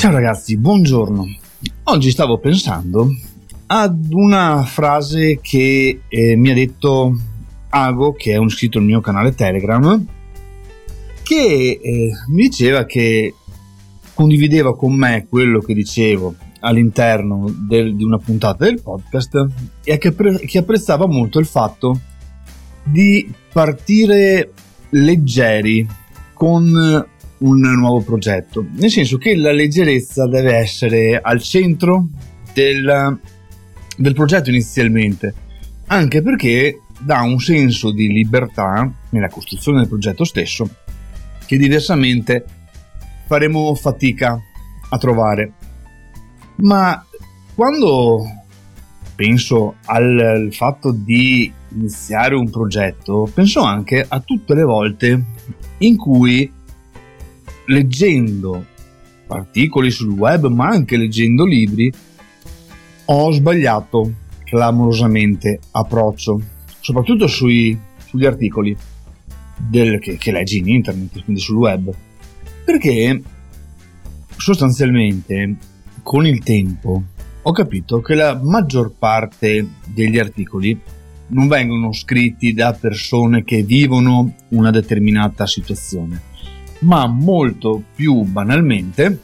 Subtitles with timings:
[0.00, 1.26] Ciao ragazzi, buongiorno.
[1.82, 3.14] Oggi stavo pensando
[3.66, 7.14] ad una frase che eh, mi ha detto
[7.68, 10.02] Ago, che è un iscritto al mio canale Telegram,
[11.22, 13.34] che eh, mi diceva che
[14.14, 19.48] condivideva con me quello che dicevo all'interno del, di una puntata del podcast
[19.84, 22.00] e che, pre- che apprezzava molto il fatto
[22.84, 24.50] di partire
[24.88, 25.86] leggeri
[26.32, 27.06] con
[27.40, 32.08] un nuovo progetto, nel senso che la leggerezza deve essere al centro
[32.52, 33.18] del,
[33.96, 35.34] del progetto inizialmente,
[35.86, 40.68] anche perché dà un senso di libertà nella costruzione del progetto stesso
[41.46, 42.44] che diversamente
[43.26, 44.38] faremo fatica
[44.90, 45.52] a trovare.
[46.56, 47.04] Ma
[47.54, 48.24] quando
[49.14, 55.24] penso al fatto di iniziare un progetto, penso anche a tutte le volte
[55.78, 56.50] in cui
[57.70, 58.66] leggendo
[59.28, 61.90] articoli sul web, ma anche leggendo libri,
[63.06, 64.12] ho sbagliato
[64.44, 66.40] clamorosamente approccio,
[66.80, 68.76] soprattutto sui, sugli articoli
[69.56, 71.92] del, che, che leggi in internet, quindi sul web,
[72.64, 73.22] perché
[74.36, 75.56] sostanzialmente
[76.02, 77.02] con il tempo
[77.42, 80.78] ho capito che la maggior parte degli articoli
[81.28, 86.20] non vengono scritti da persone che vivono una determinata situazione,
[86.80, 89.20] ma molto più banalmente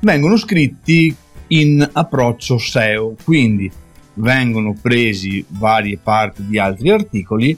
[0.00, 1.14] vengono scritti
[1.48, 3.70] in approccio SEO, quindi
[4.14, 7.56] vengono presi varie parti di altri articoli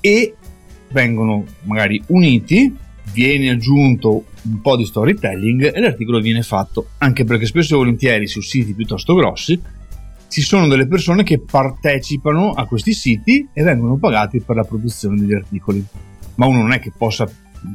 [0.00, 0.34] e
[0.90, 2.74] vengono magari uniti,
[3.12, 8.26] viene aggiunto un po' di storytelling e l'articolo viene fatto, anche perché spesso e volentieri
[8.26, 9.60] su siti piuttosto grossi
[10.28, 15.16] ci sono delle persone che partecipano a questi siti e vengono pagati per la produzione
[15.16, 15.84] degli articoli
[16.36, 17.28] ma uno non è che possa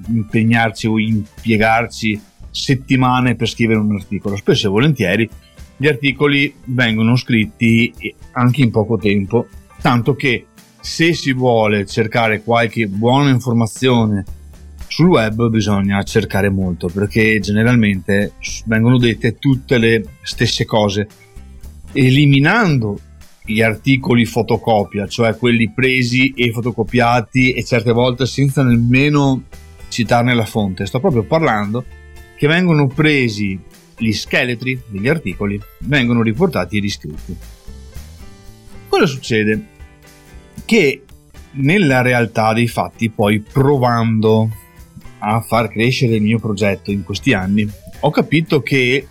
[0.07, 4.35] impegnarci o impiegarci settimane per scrivere un articolo.
[4.35, 5.29] Spesso e volentieri
[5.77, 7.93] gli articoli vengono scritti
[8.31, 9.47] anche in poco tempo,
[9.81, 10.47] tanto che
[10.79, 14.23] se si vuole cercare qualche buona informazione
[14.87, 18.33] sul web bisogna cercare molto perché generalmente
[18.65, 21.07] vengono dette tutte le stesse cose
[21.91, 22.99] eliminando
[23.45, 29.43] gli articoli fotocopia, cioè quelli presi e fotocopiati e certe volte senza nemmeno
[29.87, 30.85] citarne la fonte.
[30.85, 31.85] Sto proprio parlando
[32.35, 33.57] che vengono presi
[33.97, 37.35] gli scheletri degli articoli, vengono riportati e riscritti.
[38.89, 39.67] Cosa succede?
[40.65, 41.03] Che
[41.51, 44.49] nella realtà dei fatti, poi provando
[45.19, 47.69] a far crescere il mio progetto in questi anni,
[47.99, 49.07] ho capito che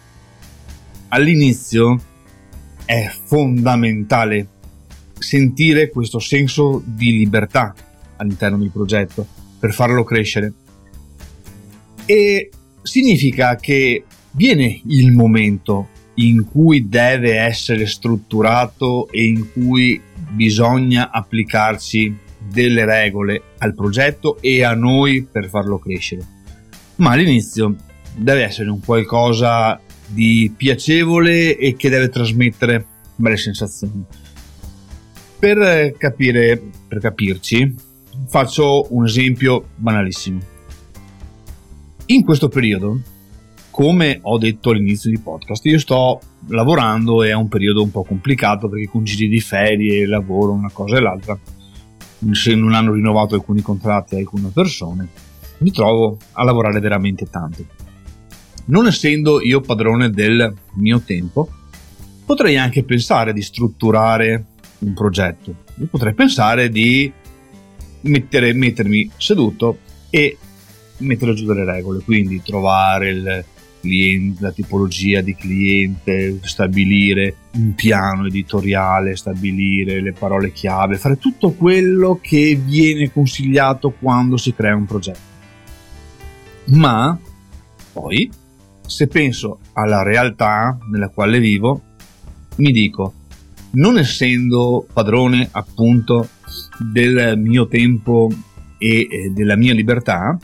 [1.09, 2.01] all'inizio
[2.85, 4.49] è fondamentale
[5.19, 7.75] sentire questo senso di libertà
[8.17, 9.27] all'interno del progetto
[9.59, 10.53] per farlo crescere.
[12.05, 12.51] E
[12.83, 20.01] significa che viene il momento in cui deve essere strutturato e in cui
[20.31, 26.27] bisogna applicarci delle regole al progetto e a noi per farlo crescere.
[26.97, 27.75] Ma all'inizio
[28.17, 29.81] deve essere un qualcosa
[30.15, 32.87] di piacevole e che deve trasmettere
[33.17, 34.05] belle sensazioni.
[35.39, 37.75] Per capire, per capirci,
[38.29, 40.41] faccio un esempio banalissimo.
[42.07, 43.01] In questo periodo,
[43.71, 48.05] come ho detto all'inizio di podcast, io sto lavorando e è un periodo un po'
[48.05, 51.39] complicato perché con giri di ferie, lavoro, una cosa e l'altra,
[52.31, 55.09] se non hanno rinnovato alcuni contratti a alcune persone,
[55.59, 57.84] mi trovo a lavorare veramente tanto
[58.67, 61.49] non essendo io padrone del mio tempo,
[62.25, 64.45] potrei anche pensare di strutturare
[64.79, 65.55] un progetto.
[65.79, 67.11] Io potrei pensare di
[68.03, 69.79] mettere, mettermi seduto
[70.11, 70.37] e
[70.99, 73.45] mettere giù delle regole, quindi trovare il
[73.81, 81.53] cliente, la tipologia di cliente, stabilire un piano editoriale, stabilire le parole chiave, fare tutto
[81.53, 85.33] quello che viene consigliato quando si crea un progetto.
[86.67, 87.19] Ma
[87.93, 88.31] poi
[88.87, 91.83] se penso alla realtà nella quale vivo,
[92.57, 93.15] mi dico,
[93.73, 96.29] non essendo padrone appunto
[96.93, 98.31] del mio tempo
[98.79, 100.39] e della mia libertà,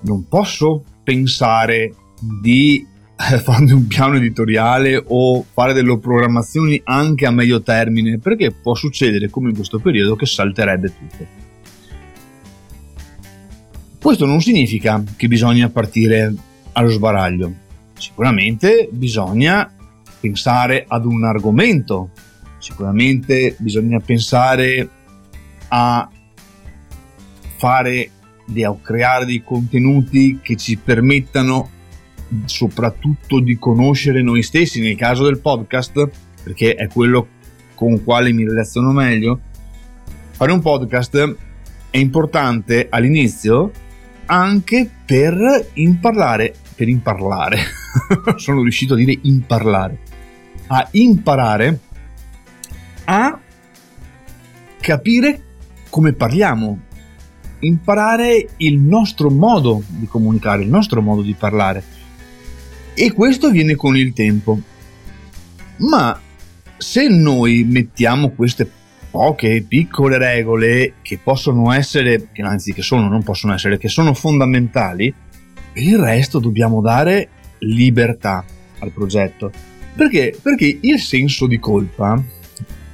[0.00, 1.94] non posso pensare
[2.40, 2.84] di
[3.16, 9.30] fare un piano editoriale o fare delle programmazioni anche a medio termine, perché può succedere
[9.30, 11.42] come in questo periodo che salterebbe tutto.
[14.00, 16.34] Questo non significa che bisogna partire
[16.74, 17.52] allo sbaraglio.
[17.98, 19.70] Sicuramente bisogna
[20.20, 22.10] pensare ad un argomento,
[22.58, 24.88] sicuramente bisogna pensare
[25.68, 26.08] a
[27.56, 28.10] fare
[28.62, 31.70] a creare dei contenuti che ci permettano
[32.44, 36.10] soprattutto di conoscere noi stessi nel caso del podcast,
[36.42, 37.28] perché è quello
[37.74, 39.40] con quale mi relaziono meglio,
[40.30, 41.36] fare un podcast
[41.90, 43.70] è importante all'inizio
[44.26, 47.58] anche per imparare, per imparare,
[48.36, 49.98] sono riuscito a dire imparare,
[50.68, 51.80] a imparare
[53.04, 53.38] a
[54.80, 55.42] capire
[55.90, 56.80] come parliamo,
[57.60, 61.82] imparare il nostro modo di comunicare, il nostro modo di parlare.
[62.94, 64.60] E questo viene con il tempo.
[65.78, 66.18] Ma
[66.76, 68.68] se noi mettiamo queste
[69.14, 74.12] poche piccole regole che possono essere, che anzi che sono, non possono essere, che sono
[74.12, 75.14] fondamentali,
[75.72, 77.28] per il resto dobbiamo dare
[77.58, 78.44] libertà
[78.80, 79.52] al progetto.
[79.94, 80.36] Perché?
[80.42, 82.20] Perché il senso di colpa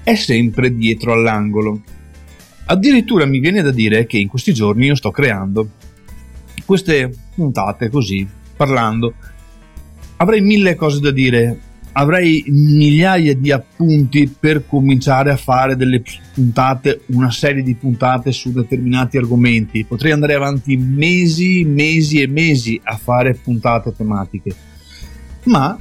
[0.02, 1.80] è sempre dietro all'angolo.
[2.66, 5.70] Addirittura mi viene da dire che in questi giorni io sto creando
[6.66, 9.14] queste puntate così, parlando.
[10.18, 11.58] Avrei mille cose da dire,
[11.92, 16.02] avrei migliaia di appunti per cominciare a fare delle
[16.32, 19.84] puntate, una serie di puntate su determinati argomenti.
[19.84, 24.54] Potrei andare avanti mesi, mesi e mesi a fare puntate tematiche.
[25.44, 25.76] Ma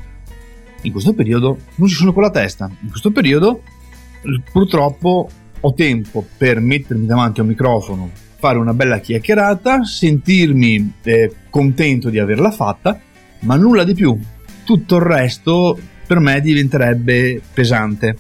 [0.82, 2.70] in questo periodo non ci sono con la testa.
[2.82, 3.62] In questo periodo
[4.52, 5.30] purtroppo
[5.62, 12.10] ho tempo per mettermi davanti a un microfono, fare una bella chiacchierata, sentirmi eh, contento
[12.10, 13.00] di averla fatta,
[13.42, 14.18] ma nulla di più.
[14.64, 15.78] Tutto il resto
[16.10, 18.18] per me diventerebbe pesante.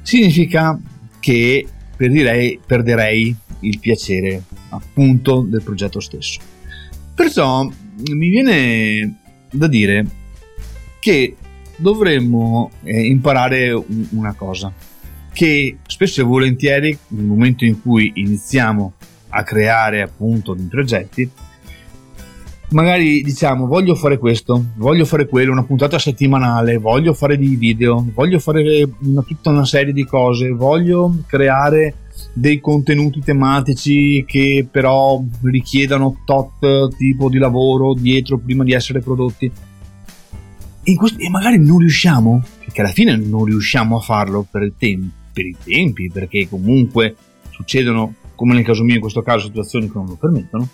[0.00, 0.80] Significa
[1.20, 6.40] che perderei, perderei il piacere appunto del progetto stesso.
[7.14, 7.70] Perciò
[8.12, 9.18] mi viene
[9.50, 10.06] da dire
[11.00, 11.36] che
[11.76, 14.72] dovremmo eh, imparare un, una cosa,
[15.34, 18.94] che spesso e volentieri nel momento in cui iniziamo
[19.28, 21.30] a creare appunto dei progetti,
[22.74, 28.04] magari diciamo voglio fare questo, voglio fare quello, una puntata settimanale, voglio fare dei video,
[28.12, 31.94] voglio fare una, tutta una serie di cose, voglio creare
[32.32, 39.50] dei contenuti tematici che però richiedano tot tipo di lavoro dietro prima di essere prodotti.
[40.96, 45.46] Questo, e magari non riusciamo, perché alla fine non riusciamo a farlo per, tem- per
[45.46, 47.16] i tempi, perché comunque
[47.50, 50.68] succedono, come nel caso mio in questo caso, situazioni che non lo permettono,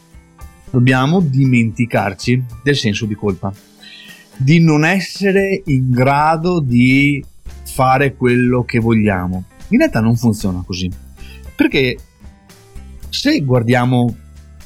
[0.71, 3.53] dobbiamo dimenticarci del senso di colpa,
[4.37, 7.23] di non essere in grado di
[7.65, 9.45] fare quello che vogliamo.
[9.69, 10.91] In realtà non funziona così,
[11.55, 11.97] perché
[13.09, 14.15] se guardiamo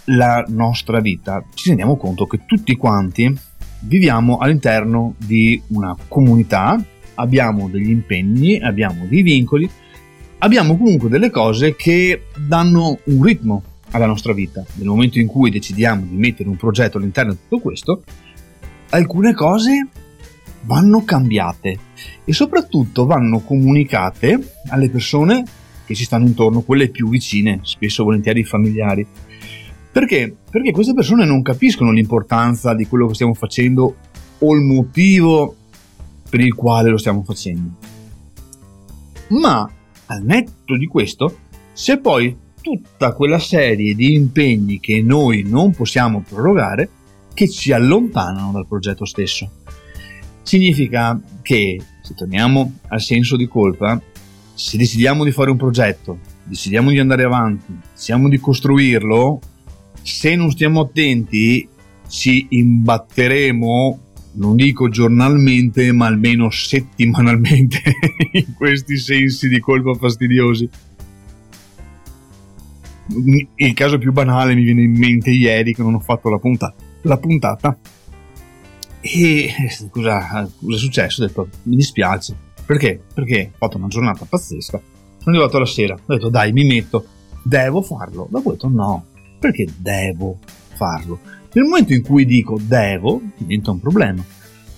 [0.09, 3.35] la nostra vita ci rendiamo conto che tutti quanti
[3.81, 6.83] viviamo all'interno di una comunità,
[7.15, 9.69] abbiamo degli impegni, abbiamo dei vincoli,
[10.39, 13.62] abbiamo comunque delle cose che danno un ritmo
[13.94, 14.64] alla nostra vita.
[14.75, 18.02] Nel momento in cui decidiamo di mettere un progetto all'interno di tutto questo,
[18.91, 19.88] alcune cose
[20.62, 21.79] vanno cambiate
[22.25, 25.44] e soprattutto vanno comunicate alle persone
[25.87, 29.06] che ci stanno intorno, quelle più vicine, spesso volentieri familiari.
[29.93, 30.35] Perché?
[30.50, 33.94] Perché queste persone non capiscono l'importanza di quello che stiamo facendo
[34.38, 35.55] o il motivo
[36.29, 37.76] per il quale lo stiamo facendo.
[39.29, 39.70] Ma
[40.06, 41.38] al netto di questo,
[41.73, 46.88] se poi tutta quella serie di impegni che noi non possiamo prorogare
[47.35, 49.50] che ci allontanano dal progetto stesso.
[50.40, 54.00] Significa che, se torniamo al senso di colpa,
[54.54, 59.40] se decidiamo di fare un progetto, decidiamo di andare avanti, decidiamo di costruirlo,
[60.00, 61.68] se non stiamo attenti
[62.09, 63.99] ci imbatteremo
[64.37, 67.80] non dico giornalmente ma almeno settimanalmente
[68.33, 70.68] in questi sensi di colpa fastidiosi
[73.06, 76.75] il caso più banale mi viene in mente ieri che non ho fatto la puntata,
[77.02, 77.76] la puntata
[79.00, 79.50] e
[79.90, 81.23] cosa, cosa è successo?
[81.23, 82.34] Ho detto mi dispiace
[82.64, 83.02] perché?
[83.12, 84.80] Perché ho fatto una giornata pazzesca
[85.18, 87.06] sono arrivato la sera ho detto dai mi metto
[87.42, 89.04] devo farlo dopo ho detto no
[89.44, 90.38] perché devo
[90.75, 91.18] farlo.
[91.52, 94.25] Nel momento in cui dico devo, diventa un problema.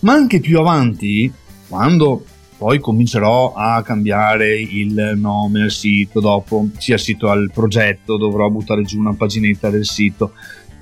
[0.01, 1.33] Ma anche più avanti,
[1.69, 2.25] quando
[2.59, 8.83] poi comincerò a cambiare il nome al sito, dopo sia sito al progetto, dovrò buttare
[8.83, 10.33] giù una paginetta del sito,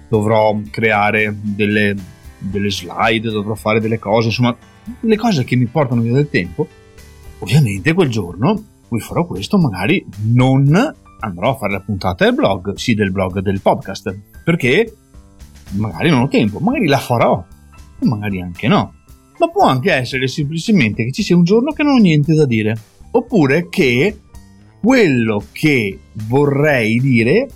[0.09, 1.97] dovrò creare delle,
[2.39, 4.57] delle slide, dovrò fare delle cose, insomma,
[5.01, 6.69] le cose che mi portano via del tempo.
[7.41, 10.73] Ovviamente quel giorno cui farò questo magari non
[11.21, 14.95] andrò a fare la puntata del blog, sì del blog del podcast, perché
[15.73, 17.45] magari non ho tempo, magari la farò,
[18.01, 18.95] magari anche no.
[19.39, 22.47] Ma può anche essere semplicemente che ci sia un giorno che non ho niente da
[22.47, 22.77] dire,
[23.11, 24.19] oppure che
[24.81, 25.99] quello che
[26.29, 27.49] vorrei dire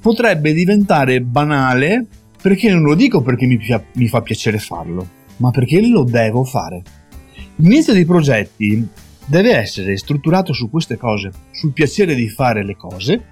[0.00, 2.06] potrebbe diventare banale
[2.44, 3.58] Perché non lo dico perché mi,
[3.94, 5.08] mi fa piacere farlo,
[5.38, 6.82] ma perché lo devo fare.
[7.56, 8.86] L'inizio dei progetti
[9.24, 13.28] deve essere strutturato su queste cose, sul piacere di fare le cose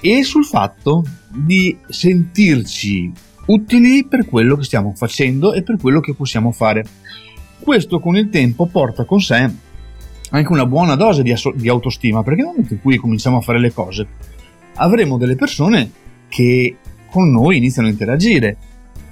[0.00, 3.12] e sul fatto di sentirci
[3.48, 6.84] utili per quello che stiamo facendo e per quello che possiamo fare.
[7.58, 9.66] Questo con il tempo porta con sé
[10.30, 13.40] anche una buona dose di, asso- di autostima, perché nel momento in cui cominciamo a
[13.40, 14.06] fare le cose,
[14.74, 15.90] avremo delle persone
[16.28, 16.76] che
[17.10, 18.56] con noi iniziano a interagire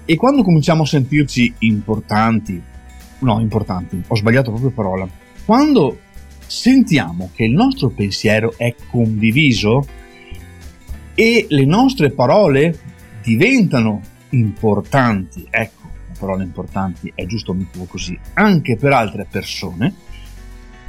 [0.05, 2.61] e quando cominciamo a sentirci importanti,
[3.21, 5.09] no, importanti, ho sbagliato proprio parola,
[5.45, 6.01] quando
[6.47, 9.85] sentiamo che il nostro pensiero è condiviso
[11.15, 12.79] e le nostre parole
[13.23, 19.95] diventano importanti, ecco, parole importanti è giusto metterlo così, anche per altre persone,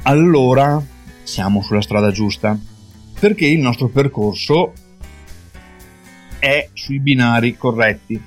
[0.02, 0.82] allora
[1.22, 2.58] siamo sulla strada giusta,
[3.18, 4.72] perché il nostro percorso
[6.38, 8.20] è sui binari corretti.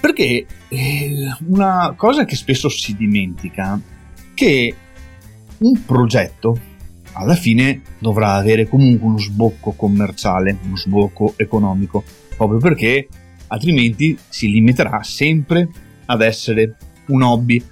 [0.00, 3.80] Perché eh, una cosa che spesso si dimentica,
[4.34, 4.74] che
[5.58, 6.58] un progetto
[7.12, 12.04] alla fine dovrà avere comunque uno sbocco commerciale, uno sbocco economico,
[12.36, 13.08] proprio perché
[13.54, 15.68] altrimenti si limiterà sempre
[16.06, 17.62] ad essere un hobby.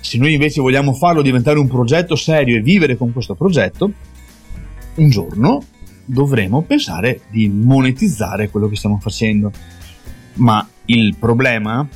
[0.00, 3.92] Se noi invece vogliamo farlo diventare un progetto serio e vivere con questo progetto,
[4.96, 5.64] un giorno
[6.04, 9.52] dovremo pensare di monetizzare quello che stiamo facendo.
[10.34, 11.86] Ma il problema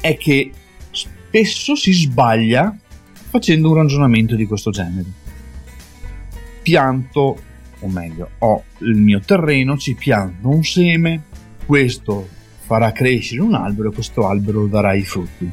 [0.00, 0.50] è che
[0.90, 2.76] spesso si sbaglia
[3.28, 5.06] facendo un ragionamento di questo genere.
[6.62, 7.38] Pianto,
[7.80, 11.24] o meglio, ho il mio terreno, ci pianto un seme,
[11.70, 12.26] questo
[12.62, 15.48] farà crescere un albero e questo albero darà i frutti.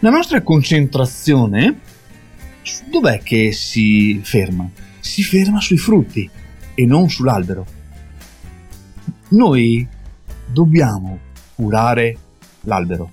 [0.00, 1.80] La nostra concentrazione
[2.90, 4.68] dov'è che si ferma?
[5.00, 6.28] Si ferma sui frutti
[6.74, 7.64] e non sull'albero.
[9.28, 9.88] Noi
[10.52, 11.18] dobbiamo
[11.54, 12.18] curare
[12.64, 13.12] l'albero,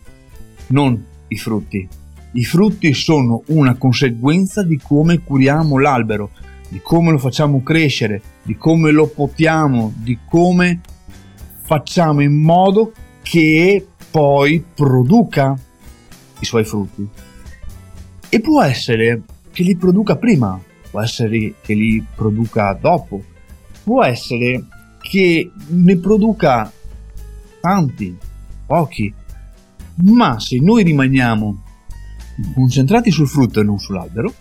[0.67, 1.87] non i frutti.
[2.33, 6.31] I frutti sono una conseguenza di come curiamo l'albero,
[6.67, 10.81] di come lo facciamo crescere, di come lo potiamo, di come
[11.63, 12.91] facciamo in modo
[13.21, 15.57] che poi produca
[16.39, 17.07] i suoi frutti.
[18.29, 20.59] E può essere che li produca prima,
[20.91, 23.21] può essere che li produca dopo,
[23.83, 24.65] può essere
[25.01, 26.71] che ne produca
[27.59, 28.17] tanti,
[28.65, 29.13] pochi,
[30.03, 31.61] ma se noi rimaniamo
[32.55, 34.33] concentrati sul frutto e non sull'albero,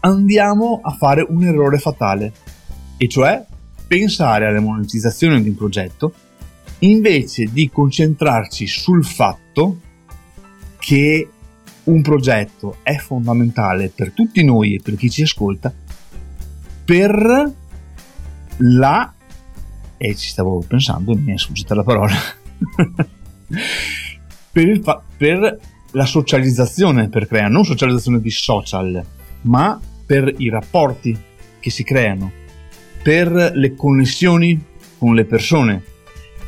[0.00, 2.32] andiamo a fare un errore fatale,
[2.96, 3.44] e cioè
[3.90, 6.14] pensare alla monetizzazione di un progetto
[6.80, 9.80] invece di concentrarci sul fatto
[10.78, 11.28] che
[11.82, 15.74] un progetto è fondamentale per tutti noi e per chi ci ascolta
[16.84, 17.52] per
[18.58, 19.14] la
[19.96, 22.14] e ci stavo pensando mi è sfuggita la parola
[24.52, 25.58] per, fa- per
[25.90, 29.04] la socializzazione per creare non socializzazione di social
[29.40, 31.18] ma per i rapporti
[31.58, 32.38] che si creano
[33.02, 34.62] per le connessioni
[34.98, 35.82] con le persone.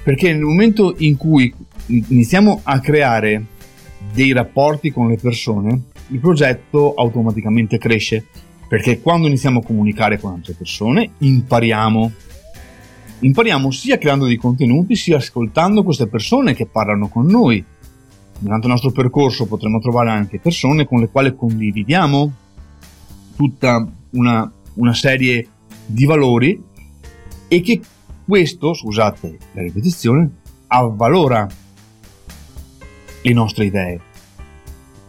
[0.02, 1.52] Perché nel momento in cui
[1.87, 3.47] iniziamo a creare
[4.12, 8.26] dei rapporti con le persone, il progetto automaticamente cresce.
[8.68, 12.12] Perché quando iniziamo a comunicare con altre persone, impariamo.
[13.21, 17.64] Impariamo sia creando dei contenuti, sia ascoltando queste persone che parlano con noi.
[18.38, 22.32] Durante il nostro percorso potremo trovare anche persone con le quali condividiamo
[23.37, 25.47] tutta una, una serie
[25.87, 26.62] di valori
[27.49, 27.81] e che
[28.25, 30.31] questo, scusate la ripetizione,
[30.69, 31.47] avvalora
[33.23, 34.01] le nostre idee.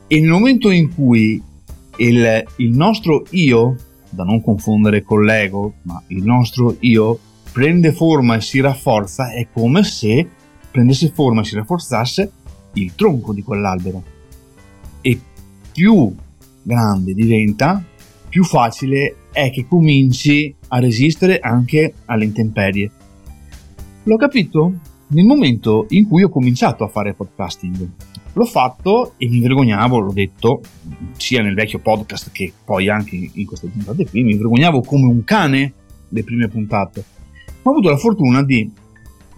[0.07, 1.41] E nel momento in cui
[1.97, 3.75] il, il nostro io,
[4.09, 7.17] da non confondere con l'ego, ma il nostro io
[7.51, 10.27] prende forma e si rafforza, è come se
[10.69, 12.31] prendesse forma e si rafforzasse
[12.73, 14.03] il tronco di quell'albero.
[15.01, 15.19] E
[15.71, 16.13] più
[16.61, 17.83] grande diventa,
[18.27, 22.91] più facile è che cominci a resistere anche alle intemperie.
[24.03, 24.73] L'ho capito
[25.07, 27.89] nel momento in cui ho cominciato a fare podcasting.
[28.33, 30.61] L'ho fatto e mi vergognavo, l'ho detto,
[31.17, 35.23] sia nel vecchio podcast che poi anche in queste puntate qui, mi vergognavo come un
[35.23, 35.73] cane
[36.09, 37.03] le prime puntate.
[37.63, 38.71] Ma ho avuto la fortuna di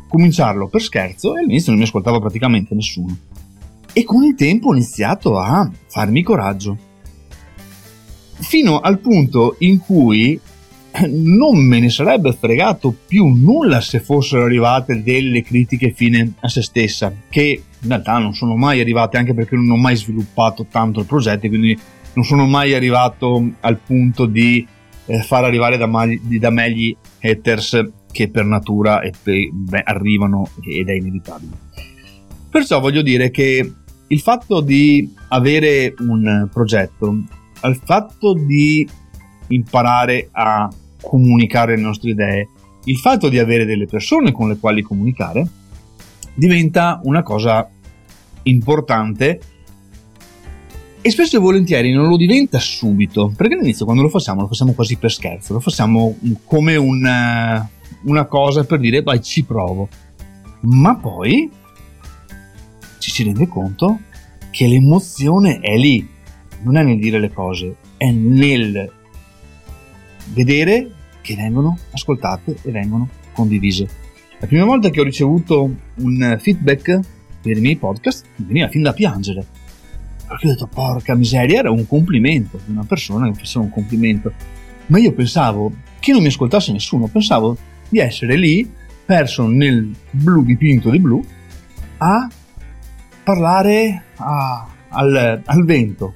[0.07, 3.17] cominciarlo per scherzo e all'inizio non mi ascoltava praticamente nessuno.
[3.91, 6.77] E con il tempo ho iniziato a farmi coraggio
[8.39, 10.39] fino al punto in cui
[11.07, 16.61] non me ne sarebbe fregato più nulla se fossero arrivate delle critiche fine a se
[16.61, 21.01] stessa, che in realtà non sono mai arrivate anche perché non ho mai sviluppato tanto
[21.01, 21.77] il progetto, quindi
[22.13, 24.65] non sono mai arrivato al punto di
[25.05, 30.87] eh, far arrivare da, magli, da me gli haters che per natura beh, arrivano ed
[30.87, 31.51] è inevitabile.
[32.49, 33.73] Perciò voglio dire che
[34.07, 37.23] il fatto di avere un progetto,
[37.67, 38.87] il fatto di
[39.47, 40.69] imparare a
[41.01, 42.49] comunicare le nostre idee,
[42.85, 45.47] il fatto di avere delle persone con le quali comunicare,
[46.33, 47.69] diventa una cosa
[48.43, 49.39] importante
[51.01, 54.73] e spesso e volentieri non lo diventa subito, perché all'inizio quando lo facciamo lo facciamo
[54.73, 57.69] quasi per scherzo, lo facciamo come una,
[58.05, 59.87] una cosa per dire vai ci provo,
[60.61, 61.47] ma poi
[62.97, 63.99] ci si rende conto
[64.49, 66.07] che l'emozione è lì,
[66.65, 68.91] non è nel dire le cose, è nel
[70.33, 70.91] vedere
[71.21, 73.87] che vengono ascoltate e vengono condivise.
[74.39, 76.99] La prima volta che ho ricevuto un feedback
[77.41, 79.45] per i miei podcast mi veniva fin da piangere
[80.27, 83.71] perché ho detto, porca miseria, era un complimento di una persona che mi faceva un
[83.71, 84.33] complimento.
[84.87, 87.57] Ma io pensavo che non mi ascoltasse nessuno, pensavo
[87.89, 88.69] di essere lì,
[89.05, 91.23] perso nel blu dipinto di blu,
[91.97, 92.27] a
[93.23, 96.13] parlare a, al, al vento.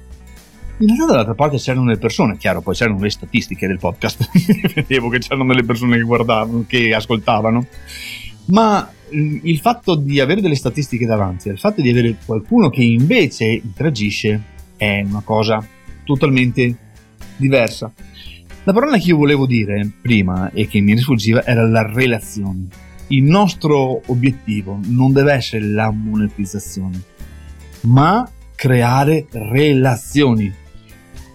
[0.80, 4.30] In realtà dall'altra parte c'erano le persone, chiaro, poi c'erano le statistiche del podcast,
[4.74, 7.66] vedevo che c'erano delle persone che guardavano, che ascoltavano,
[8.46, 13.44] ma il fatto di avere delle statistiche davanti, il fatto di avere qualcuno che invece
[13.44, 14.42] interagisce
[14.76, 15.62] è una cosa
[16.04, 16.76] totalmente
[17.36, 17.92] diversa.
[18.64, 22.68] La parola che io volevo dire prima e che mi rifuggiva era la relazione.
[23.08, 27.02] Il nostro obiettivo non deve essere la monetizzazione,
[27.82, 30.54] ma creare relazioni.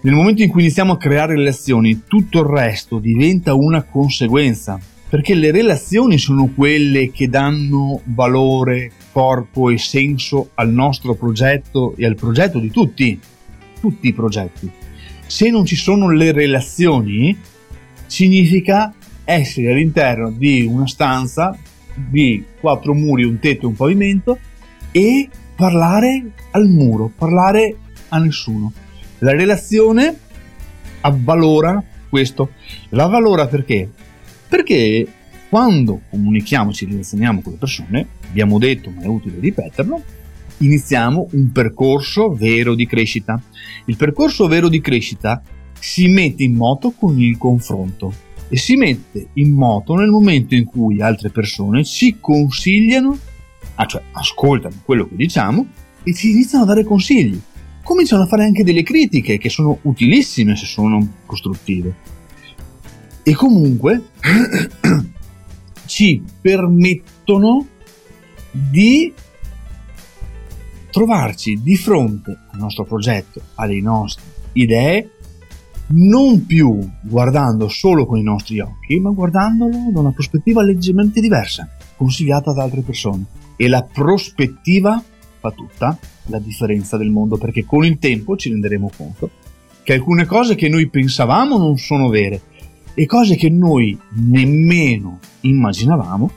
[0.06, 5.34] Nel momento in cui iniziamo a creare relazioni, tutto il resto diventa una conseguenza perché
[5.34, 12.14] le relazioni sono quelle che danno valore, corpo e senso al nostro progetto e al
[12.14, 13.18] progetto di tutti,
[13.80, 14.70] tutti i progetti.
[15.26, 17.36] Se non ci sono le relazioni,
[18.06, 18.94] significa
[19.24, 21.58] essere all'interno di una stanza
[21.96, 24.38] di quattro muri, un tetto e un pavimento
[24.92, 27.76] e parlare al muro, parlare
[28.10, 28.72] a nessuno.
[29.18, 30.14] La relazione
[31.00, 32.50] avvalora questo.
[32.90, 33.90] La valora perché?
[34.48, 35.06] Perché
[35.48, 40.02] quando comunichiamo, ci relazioniamo con le persone, abbiamo detto, ma è utile ripeterlo,
[40.58, 43.40] iniziamo un percorso vero di crescita.
[43.86, 45.42] Il percorso vero di crescita
[45.78, 48.12] si mette in moto con il confronto
[48.48, 53.16] e si mette in moto nel momento in cui altre persone ci consigliano,
[53.74, 55.66] ah, cioè ascoltano quello che diciamo
[56.02, 57.40] e ci iniziano a dare consigli.
[57.86, 61.94] Cominciano a fare anche delle critiche che sono utilissime se sono costruttive
[63.22, 64.08] e comunque
[65.86, 67.64] ci permettono
[68.50, 69.12] di
[70.90, 75.10] trovarci di fronte al nostro progetto, alle nostre idee,
[75.90, 81.68] non più guardando solo con i nostri occhi, ma guardandolo da una prospettiva leggermente diversa,
[81.96, 83.26] consigliata da altre persone.
[83.54, 85.00] E la prospettiva
[85.48, 89.30] fa tutta la differenza del mondo, perché con il tempo ci renderemo conto
[89.82, 92.40] che alcune cose che noi pensavamo non sono vere,
[92.92, 96.30] e cose che noi nemmeno immaginavamo,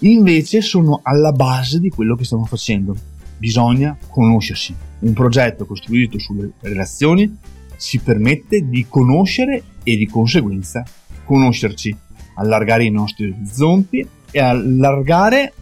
[0.00, 2.94] invece sono alla base di quello che stiamo facendo.
[3.38, 4.72] Bisogna conoscersi.
[5.00, 7.36] Un progetto costruito sulle relazioni
[7.76, 10.84] ci permette di conoscere e di conseguenza
[11.24, 11.96] conoscerci,
[12.36, 15.52] allargare i nostri orizzonti e allargare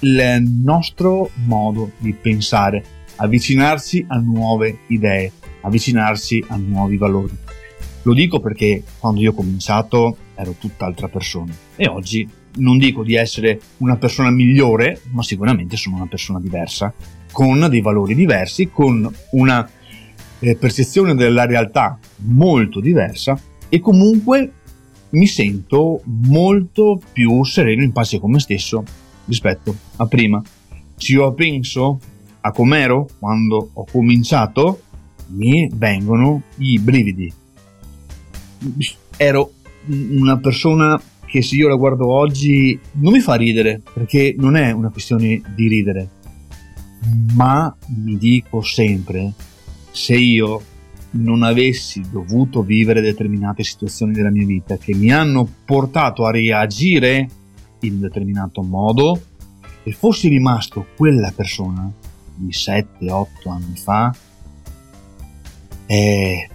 [0.00, 2.84] il nostro modo di pensare,
[3.16, 5.32] avvicinarsi a nuove idee,
[5.62, 7.36] avvicinarsi a nuovi valori.
[8.02, 13.14] Lo dico perché quando io ho cominciato ero tutt'altra persona e oggi non dico di
[13.14, 16.92] essere una persona migliore, ma sicuramente sono una persona diversa,
[17.32, 19.68] con dei valori diversi, con una
[20.38, 24.52] eh, percezione della realtà molto diversa e comunque
[25.10, 28.84] mi sento molto più sereno in pace con me stesso
[29.26, 30.42] rispetto a prima.
[30.96, 32.00] Se io penso
[32.40, 34.82] a com'ero quando ho cominciato,
[35.28, 37.32] mi vengono i brividi,
[39.16, 39.52] ero
[39.86, 44.70] una persona che se io la guardo oggi non mi fa ridere, perché non è
[44.70, 46.08] una questione di ridere,
[47.34, 49.32] ma mi dico sempre,
[49.90, 50.62] se io
[51.10, 57.28] non avessi dovuto vivere determinate situazioni della mia vita che mi hanno portato a reagire
[57.80, 59.20] in un determinato modo
[59.82, 61.90] e fossi rimasto quella persona
[62.34, 64.14] di 7-8 anni fa,
[65.86, 66.48] eh,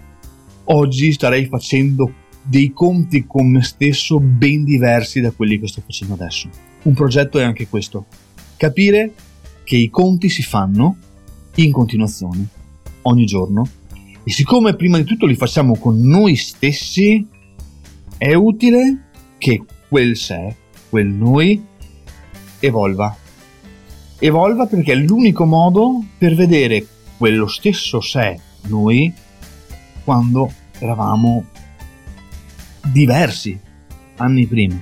[0.66, 6.14] oggi starei facendo dei conti con me stesso ben diversi da quelli che sto facendo
[6.16, 6.50] adesso.
[6.84, 8.06] Un progetto è anche questo,
[8.58, 9.14] capire
[9.64, 10.98] che i conti si fanno
[11.56, 12.48] in continuazione,
[13.04, 13.68] ogni giorno,
[14.24, 17.26] e siccome prima di tutto li facciamo con noi stessi,
[18.18, 20.56] è utile che quel sé
[20.92, 21.64] quel noi
[22.60, 23.16] evolva.
[24.20, 26.86] Evolva perché è l'unico modo per vedere
[27.18, 29.12] quello stesso sé noi
[30.04, 31.46] quando eravamo
[32.92, 33.58] diversi
[34.18, 34.80] anni prima.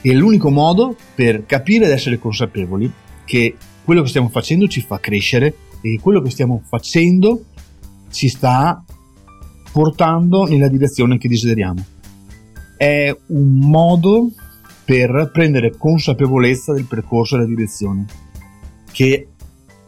[0.00, 2.90] È l'unico modo per capire ed essere consapevoli
[3.26, 7.44] che quello che stiamo facendo ci fa crescere e quello che stiamo facendo
[8.10, 8.82] ci sta
[9.70, 11.84] portando nella direzione che desideriamo.
[12.78, 14.30] È un modo
[14.86, 18.06] per prendere consapevolezza del percorso e della direzione
[18.92, 19.28] che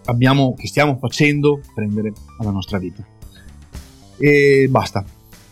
[0.07, 3.03] abbiamo, che stiamo facendo prendere alla nostra vita.
[4.19, 5.05] E basta,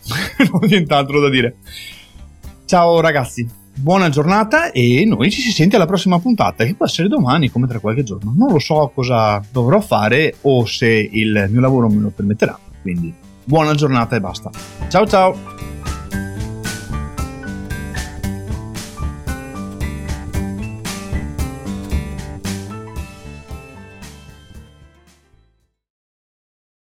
[0.51, 1.55] non ho nient'altro da dire.
[2.65, 7.07] Ciao ragazzi, buona giornata e noi ci si sente alla prossima puntata che può essere
[7.07, 8.33] domani come tra qualche giorno.
[8.35, 12.59] Non lo so cosa dovrò fare o se il mio lavoro me lo permetterà.
[12.81, 13.13] Quindi
[13.45, 14.49] buona giornata e basta.
[14.89, 15.66] Ciao ciao!